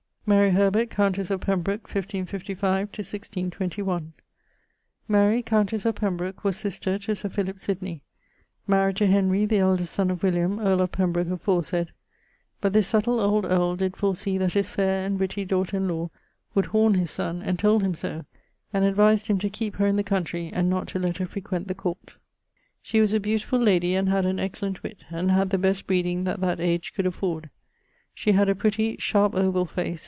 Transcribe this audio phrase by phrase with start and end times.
[0.27, 4.13] =Mary Herbert=, countess of Pembroke (1555 1621).
[5.09, 8.01] Mary[EZ], countesse of Pembroke, was sister to Sir Philip Sydney;
[8.69, 11.89] maried to Henry, the eldest son of William, earle of Pembroke aforesayd;
[12.61, 16.09] but this subtile old earle did foresee that his faire and witty daughter in lawe
[16.55, 18.23] would horne his sonne and told him so
[18.71, 21.67] and advised him to keepe her in the countrey and not to let her frequent
[21.67, 22.15] the court.
[22.81, 26.23] She was a beautifull ladie and had an excellent witt, and had the best breeding
[26.23, 27.49] that that age could afford.
[28.13, 29.99] Shee had a pritty sharpe ovall face.